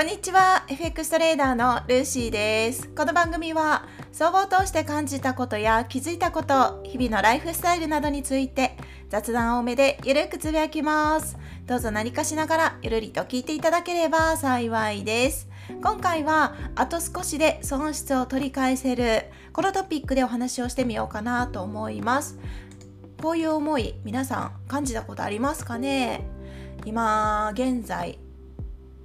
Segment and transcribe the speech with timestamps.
[0.00, 0.64] こんにちは。
[0.66, 2.88] FX トレーダーのルーシーです。
[2.88, 8.78] この番組は相場を通して感じたことや気づいたこと日々のライフスタイルなどについて
[9.10, 11.36] 雑談多めでゆるくつぶやきます。
[11.66, 15.50] どうぞ何かしながらゆるりと聞いていただければ幸いです。
[15.82, 22.38] 今回はあと少しで損失を取り返せるこのトピックでお話をしてみようかなと思います。
[23.20, 26.22] こういう思い皆さん感じたことありますかね？
[26.86, 28.18] 今現在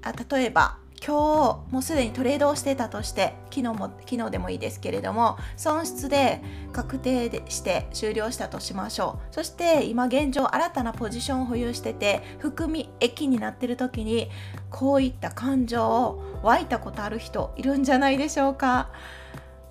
[0.01, 6.41] あ例えば今日もうすでにトレードをしてたとして昨日も昨日でもいいですけれども損失で
[6.73, 9.33] 確定でして終了したとしましょう。
[9.33, 14.29] そして今現状新たなポジションを保有してて含み益になってる時に
[14.71, 18.89] こういった感情を湧いたことある人いるんじゃないでしょうか。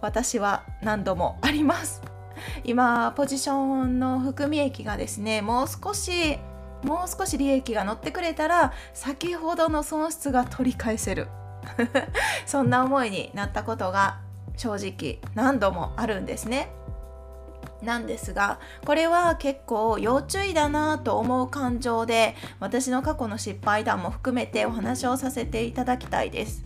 [0.00, 2.02] 私は何度もあります。
[2.64, 6.38] 今ポジションの含み益がですねもう少し
[6.84, 11.28] もう少し利益が乗ってくれたら先ほどの損失が取り返せる
[12.46, 14.18] そんな思いになったことが
[14.56, 16.70] 正直何度もあるんですね。
[17.82, 26.64] なんですがこれは結構要注意だなと思う感情で私の過去の失敗談も含めてお話をさせていただきたいです。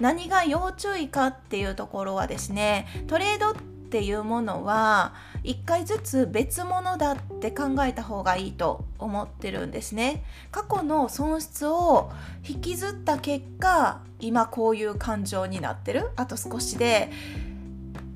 [0.00, 10.24] 何が要注意かっていうところはですねトレードってっていうものは一回ずつ別物だって考えた方がいいと思ってるんですね。
[10.50, 12.10] 過去の損失を
[12.46, 16.10] 引きずった結果今こういう感情になってる。
[16.16, 17.10] あと少しで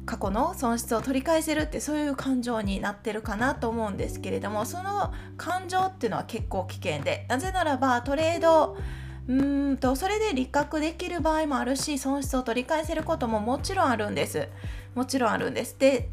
[0.07, 8.77] 過去の損失を取り返せるってそういう感情になってるかなと思うんですけれどもその感情っていうのは結構危険でなぜならばトレード
[9.29, 14.49] うんとそれで利確できる場合もあるし損失を取り返せることももちろんあるんです
[14.95, 15.77] もちろんあるんです。
[15.79, 16.09] で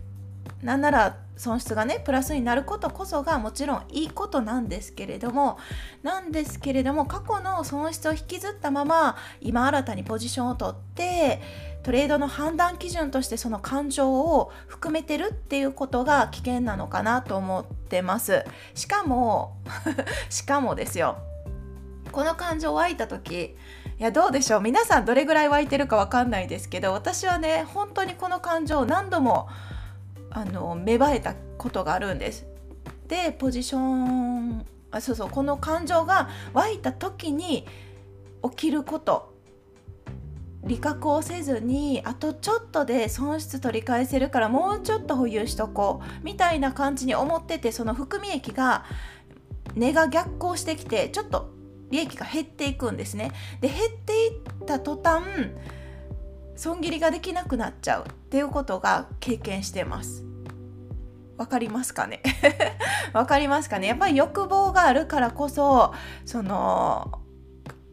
[0.61, 5.59] なんなら損失がねプラスになることこそがもちろんいいことなんですけれども
[6.01, 11.41] なんですけれども過去の損失を引きずったまま今新たにポジションを取って
[11.83, 18.43] トレードの判断基準としてその感情を含めてるっていうことが危険なのかなと思ってます。
[18.73, 19.55] しかも
[20.29, 21.17] しかもですよ。
[22.11, 23.55] この感情湧いた時
[23.99, 24.61] いやどうでしょう？
[24.61, 29.47] 皆さんどれぐらい湧いてるか分かんないですけど私はね本当にこの感情を何度も
[30.29, 32.45] あの芽生えたことがあるんです。
[33.07, 37.65] でポジションあそうそうこの感情が湧いた時に
[38.43, 39.33] 起きること
[40.63, 48.83] 利確をせずにあとちょっとで損失取り返せるからもうちょっと保有しとこうみたいな感じに思っててその含み益が
[49.75, 51.53] 値が逆行してきてちょっと
[51.89, 53.31] 利益が減っていくんですね。
[53.61, 54.31] で減っていっ
[54.65, 55.23] た途端
[56.55, 60.23] 損切りができなくなっちゃうっていうことが経験してます。
[61.37, 62.21] わかりますかね？
[63.13, 63.87] わかりますかね？
[63.87, 65.93] やっぱり欲望があるからこそ
[66.25, 67.11] その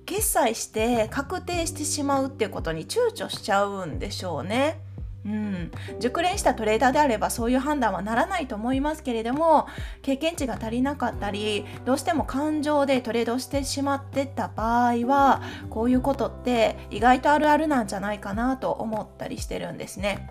[0.07, 4.81] 決済して確定してしまうっていうことに躊躇しちゃうんでしょうね。
[5.27, 5.71] うん、
[6.01, 9.67] 熟練したトレーダーであればそういう判断はならないと思いますけれども
[10.03, 15.41] 経験値が足りなかったりどうしても感情でトレードしてしまってた場合は
[15.71, 20.29] こういうことって意外とあるあるなんじゃないかなと思ったりしてるんですね。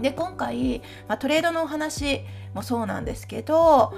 [0.00, 2.20] で今回、まあ、トレードのお話
[2.54, 3.92] もそうなんですけど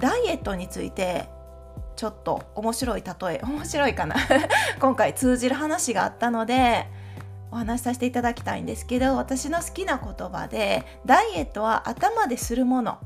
[0.00, 1.28] ダイエットについて
[1.96, 4.16] ちょっと面白い例え面白いかな
[4.80, 6.88] 今回通じる話があったので
[7.50, 12.98] お話しさせていただきたいんですけど私の好きな言葉でダイエットは頭でするもの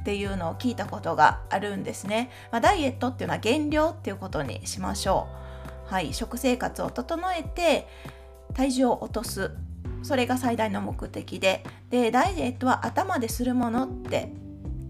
[0.00, 5.92] っていうのを聞いたことがあるんですね、まあ、ダイエットっていうのは減量っていうことにしましょう。
[5.92, 7.88] はい食生活を整えて
[8.54, 9.50] 体重を落とす。
[10.02, 11.64] それが最大の目的で。
[11.90, 14.32] でダイエットは頭でするものって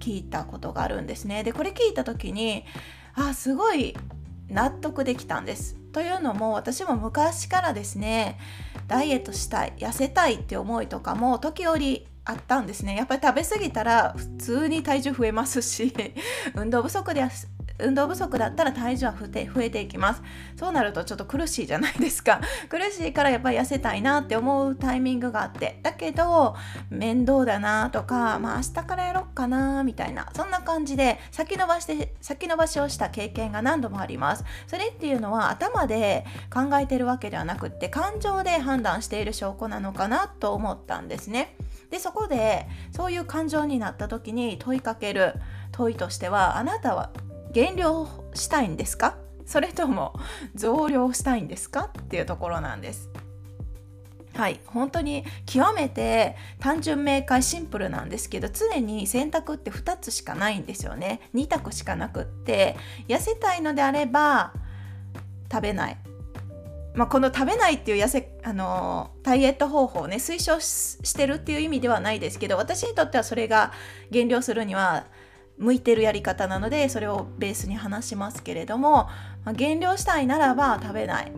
[0.00, 1.44] 聞いたことがあるんですね。
[1.44, 2.64] でこれ聞いた時に
[3.14, 3.96] あすごい
[4.48, 5.78] 納得できたんです。
[5.96, 8.38] というのも私も昔からですね
[8.86, 12.94] ダイエットしたい痩せたいって思いとかも時折あったんですね。
[12.96, 15.94] やっぱり食べ過ぎたら普通に体重増えますし
[16.54, 17.22] 運動不足で
[17.78, 20.22] 運動不足だったら体重は増え増えていきます。
[20.56, 22.40] そうなるとちょっと苦しいじゃないですか。
[22.68, 25.80] 苦しいからやっぱり痩せたいなって思うタイミングがあって。
[25.82, 26.56] だけど
[26.90, 34.44] 面倒だなとかまあ明日からやろっかなみたいなそんな感じで先延ばして先延ばしをした経験が何度もあります。
[34.66, 41.56] それっていうのは頭で考えてるわけではなくって感情で判断している証拠なのかなと思ったんですね。
[41.90, 45.34] でそこでそういう感情になった時に問いかける
[45.72, 47.10] 問いとしてはあなたは
[47.56, 49.16] 減量したいんですか？
[49.46, 50.12] それとも
[50.54, 51.90] 増量したいんですか？
[51.98, 53.08] っていうところなんです。
[54.34, 54.60] はい。
[54.66, 61.30] 本当に極めて単純明快シンプルなんですけど常に選択って2つしかないんですよね。
[61.34, 62.76] 2択しかなくって。
[63.08, 64.52] 痩せたいのであれば
[65.50, 65.96] 食べない。
[66.94, 73.72] まあ、この食べないっていう痩せあのダイエット方法をね推奨してるっていう意味ではないですけど私にとってはそれが
[74.10, 75.06] 減量するには
[75.58, 79.08] 向いてるやり方なのでそれをベースに話しますけれども、
[79.44, 81.32] まあ、減量したいならば食べない。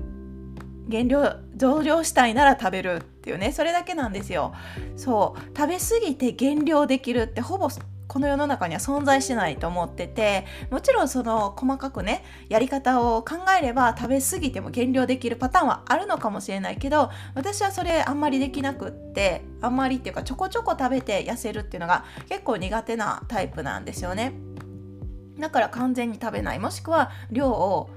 [0.88, 4.54] 減量増量したいなら食べるっていうねそれだけなんですよ。
[4.96, 5.56] そう。
[5.56, 7.68] 食べ過ぎて減量できるってほぼ
[8.08, 24.32] この世の中には存在しないと思っててもちろんその細かくねやり方を考えれば食べ過ぎても減量できるパターンはあるのかもしれないけど私はそれあんまりできなくってあんまりっていうかちょこちょこ食べて痩せるっていうのが結構苦手なタイプなんですよね。
[25.38, 26.58] だから完全に食べない。
[26.58, 27.90] もしくは量を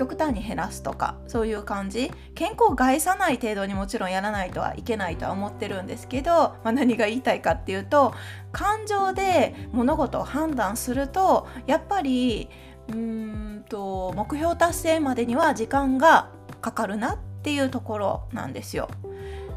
[0.00, 8.14] 極端に減らすとかそういう感じ健康を害さない程度にもちろんやらないとはいけないとは思ってるんですけど、まあ、何が言いたいかっていうと
[8.50, 12.48] 感情で物事を判断するとやっぱり
[12.88, 16.30] うーんと目標達成までには時間が
[16.62, 18.88] かかるなっていうところなんですよ。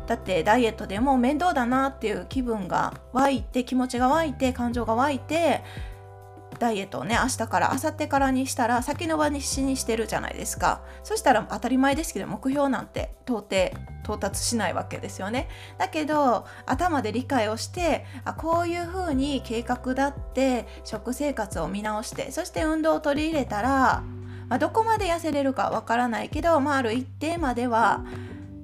[0.07, 5.63] だってダイエットでも面倒だなっていう気分が湧いて気持ちが湧いて感情が湧いて
[6.63, 10.81] ダイエットをね明日から明後日からにしたら先延ばしにしてるじゃないですか。
[11.03, 13.71] そしたら当たり前ですけど目標なんて到底
[14.03, 15.49] 到達しないわけですよね。
[15.77, 24.03] だけど頭で理解をしてあこういうふうに計画だって食生活を見直してそして運動を取り入れたら、
[24.47, 28.05] まあ、どこまで痩せれるかわからないけど、まあ、ある一定までは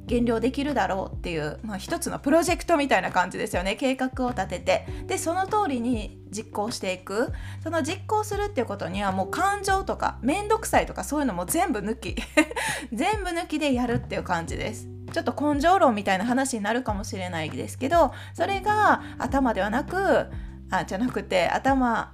[0.09, 3.75] 減量できるだろうっていう、まあ、一つのプロジェクトみたいな感じですよね。
[3.75, 4.85] 計画を立てて。
[5.06, 7.31] でその通りに実行していく。
[7.63, 12.15] その実行するっていうことにはもう感情とか面倒くさいとかそういうのも全部抜き。
[12.91, 14.88] 全部抜きでやるっていう感じです。
[15.13, 20.27] ちょっと根性論みたいな話になるかもしれないですけどそれが頭ではなく
[20.69, 22.11] あじゃなくて頭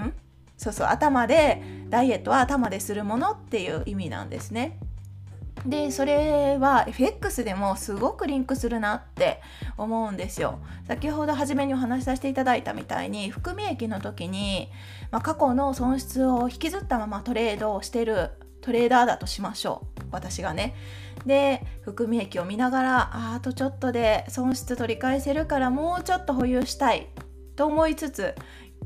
[0.00, 0.12] ん？
[0.56, 4.78] そうそう頭でダイエットは頭でするものっていう意味なんですね。
[5.66, 9.40] でそれは FX でもすごくリンクするなって
[9.76, 10.60] 思うんですよ。
[10.86, 14.70] 先ほど初めにお話しさせていただいたみたいに含み益の時に、
[15.10, 20.02] まあ、過去の損失を引きずったままトレードをしてるトレーダーだとしましょう。
[20.10, 20.74] 私がね。
[21.26, 27.08] で含み益を見ながらああとちょっとで損失取り返せるからもうちょっと保有したい
[27.56, 28.34] と思いつつ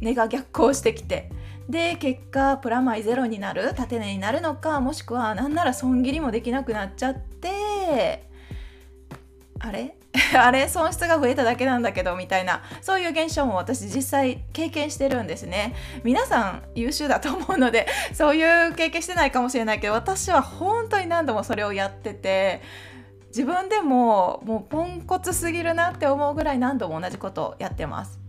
[0.00, 1.30] 値が逆行してきて
[1.72, 8.28] で結果プラマイゼロになる縦値になるのかもしくは何なら損切りもできなくなっちゃって
[9.58, 9.96] あれ？
[10.36, 10.68] あれ？
[10.68, 12.62] 損失が増えただけなんだけどみたいな。
[12.82, 15.74] そういう現象も私実際経験してるんですね。
[16.04, 22.60] 皆さん優秀だと思うので そういう経験してないかもしれないけど私は本当に何度もそれをやってて
[23.28, 28.21] 自分でももうポンコツすぎるなって思うぐらい何度も同じことをやってます。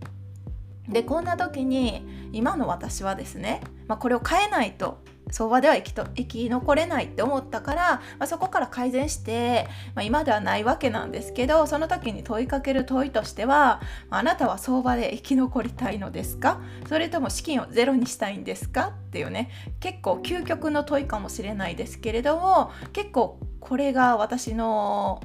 [0.89, 5.01] でこんな時に今の私はですね、まあ、これを変えないと
[5.31, 7.81] 相場では生きと生き残れないって思ったから、
[8.19, 16.61] まあ、そこから改善して、まあ、今ではないわけなんですけどその時に問いかける問いとしてはあなたは相場で生き残りたいのですか？
[16.87, 18.89] それとも資金をゼロにしたいんですか？
[18.89, 19.49] っていうね
[19.79, 25.23] 結構究極の問いかもしれないですけれども結構これが私の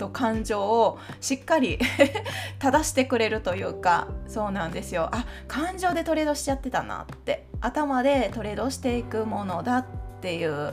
[0.00, 1.78] と感情をしっかり
[2.58, 5.10] 正してくれるというかそうなんですよ。
[5.12, 7.46] あ感情でトレードしちゃってたなって。
[7.60, 9.84] 頭でトレードしていくものだっ
[10.22, 10.72] ていう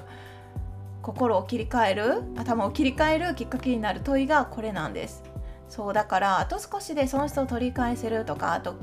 [1.02, 5.24] 心を切り替える頭を切り替えるきっかけになる問いがこれなんです。
[5.68, 8.76] そうだからあと少しで損失を取り返せるとかあと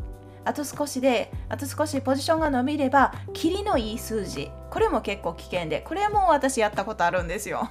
[0.44, 4.50] あと少しであと少しポジションが伸びればキリのいい数字。
[4.70, 5.80] これも結構危険で。
[5.80, 7.68] これも私やったことあるんですよ。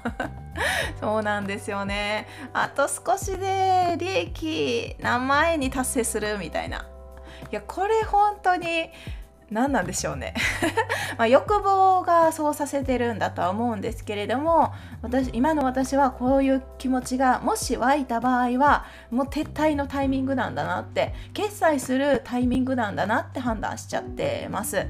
[1.00, 2.28] そうなんですよね。
[2.54, 6.88] あと少しで利益何万円に達成するみたいな。
[7.52, 8.90] いやこれ本当に
[9.52, 10.34] 何なんでしょうね
[11.18, 24.88] ま欲望がそうさせてるんだとは思うんですけれども私今の私はこういう気持ちがもし湧いた場合はもう撤退のタイミングなんだなって決済するタイミングなんだなって判断しちゃってます。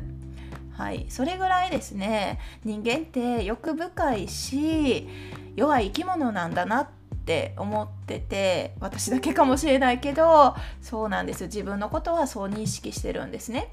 [0.77, 5.07] はい、それぐらいですね人間って欲深いし
[5.55, 6.88] 弱い生き物なんだなっ
[7.25, 13.69] て思ってて私だけかもしれないけどそうなんです自分のことはそう認識してるんですね。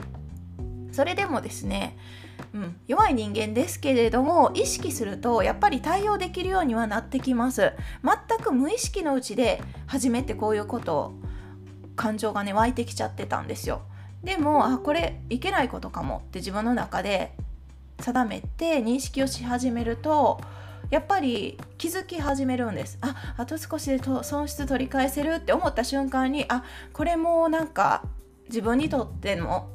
[1.01, 1.97] それでもですね、
[2.53, 7.73] うん、弱い人間ですけれども意識するとやっぱり対応できるようにはなってきます。
[8.05, 11.15] 全く無意識のうちで初めてこういうことを
[11.97, 13.81] 感情がね湧いてきちゃってたんですよ。
[14.23, 17.33] でもあこれいけないことかもって自分の中で
[18.01, 20.39] 定めて認識をし始めると
[20.91, 22.99] やっぱり気づき始めるんです。
[23.01, 28.05] ああと少しで損失取り返せるって思った瞬間にあこれもなんか
[28.51, 29.71] 自分にとっての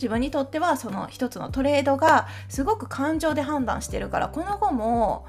[0.00, 5.26] 自分にとってはその一つのトレードがすごく感情で判断してるからこの後も、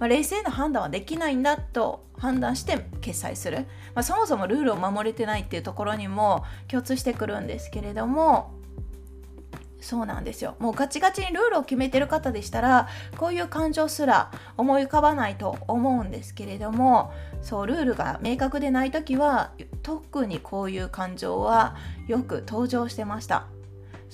[0.00, 8.54] まあ、冷静な判断はできないんだと判断して決済する、まあ、そもそもルールを守れてないっていうところにも共通してくるんですけれども
[9.84, 10.56] そうなんですよ。
[10.60, 12.88] もうガチガチにルールを決めてる方でしたら
[13.18, 17.12] こういう感情すら思い浮かばないと思うんですけれども
[17.42, 19.52] そうルールが明確でない時は
[19.82, 21.76] 特にこういう感情は
[22.08, 23.44] よく登場してました。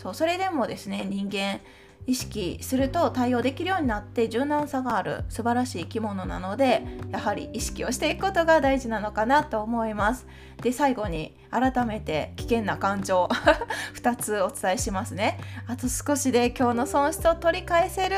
[0.01, 1.61] そうそれでもですね人間
[2.07, 10.27] 意識すると対応できるようになって柔軟さがある素晴らしい生き物なのでやはり意識をしていくことが大事なのかなと思います。
[10.63, 13.29] で最後に改めて危険な感情
[13.95, 15.39] 2つお伝えしますね。
[15.67, 18.17] あと少しで今日の損失を取り返せる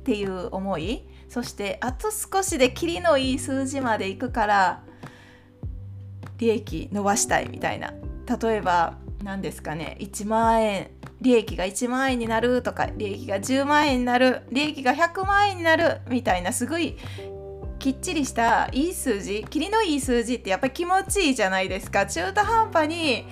[0.00, 4.82] っていう思いそしてあと少しでキリのいい数字までいくから
[6.36, 7.94] 利益伸ばしたいみたいな。
[8.42, 10.90] 例えば何ですかね1万円
[11.24, 16.96] 利益が1万円になるとか利益が10万円になる利益が100万円になるみたいなすごい
[17.78, 22.06] きっちりしたいい数字キリのいい数字ってやっぱり気持ちいいじゃないですか。
[22.06, 23.26] 中途半端に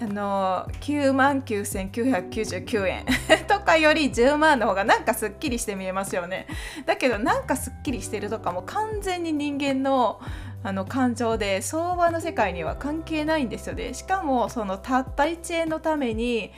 [0.00, 3.04] あの9万9999円
[3.48, 6.46] とかより10万の方がなんかすっきりして見えますよね。
[6.86, 10.20] だけどなんかすっきりしてるとかも完全に人間の
[10.62, 13.94] あの感情で相場の世界には関係ないんですよね。
[13.94, 16.52] しかもそのたった1円のために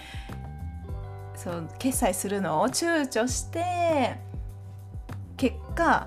[1.43, 4.19] そう決済するのを躊躇して
[5.39, 6.07] 結果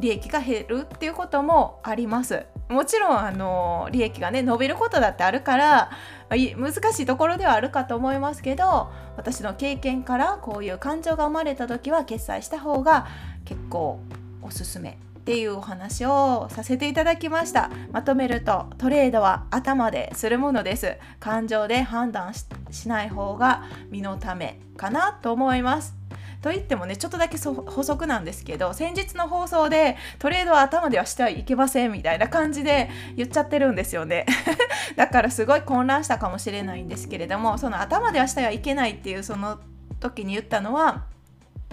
[0.00, 2.46] 利益が減るっていうこともあります。
[2.68, 5.90] もちろんあの利益がね伸びることだってあるから
[6.30, 13.06] 難しいところではあるかと思いますけど私の経験からこういう感情が生まれた時は決済した方が
[13.44, 14.00] 結構
[14.40, 14.98] おすすめ。
[15.22, 17.70] っていうお話をさせていただきました。
[17.92, 20.96] まとめるとトレードは頭でするものです。
[21.20, 25.94] 感情で判断しない方が身のためかなと思います。
[26.40, 34.26] と言ってもねちょっとだけ補足なんですけど先日の放送でトレードは頭ではしてはいけませんみたいな感じで言っちゃってるんですよね。
[34.96, 39.60] だからすごい混乱したかもしれないんですけれどもその頭ではしてはいけないっていうその
[40.00, 41.04] 時に言ったのは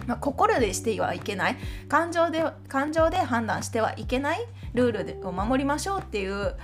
[0.10, 1.58] まあ、心でしてはいけない。
[1.88, 4.40] 感情で感情で判断してはいけない
[4.74, 6.56] ルールを守りましょうっていう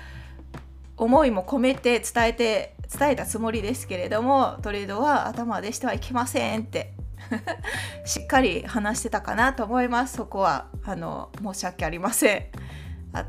[0.98, 6.94] 思いも込めて伝えて伝えたつもりですけれどもトレードは頭でしてはいけませんって。
[8.06, 10.18] しっかり話してたかなと思います。
[10.18, 12.46] そこはあの申し訳ありません。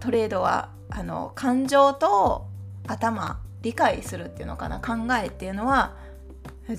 [0.00, 2.46] トレードはあの感情と
[2.86, 4.80] 頭理解するっていうのかな。
[4.80, 4.92] 考
[5.22, 5.94] えっていうのは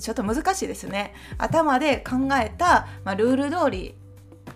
[0.00, 1.14] ちょっと難しいですね。
[1.38, 3.94] 頭で考えた、まあ、ルール通り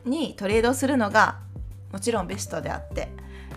[0.04, 1.38] にトレードするのが
[1.92, 3.08] もちろんベストであって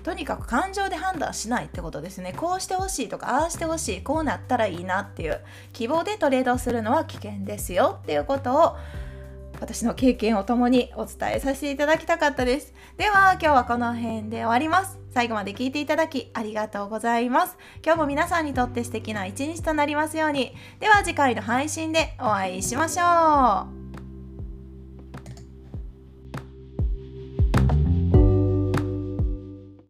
[0.03, 2.33] とにかく感情で判断しないってことですね。
[2.37, 5.41] こうしてほしいとかああしてほしいこうなったらいいなっていう
[5.73, 8.77] 希望でトレードするのは危険ですよっていうことを
[9.59, 12.73] 私の経験をともにお伝えさせていただきたかったです。
[12.97, 14.99] では今日はこの辺で終わります。
[15.13, 17.57] 最後まで聞いていただきありがとうございます。
[17.83, 20.53] 今日も皆さんにとって素敵な一日となりますように。
[20.79, 23.84] では次回の配信でお会いしましょう。